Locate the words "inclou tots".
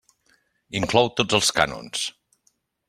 0.79-1.39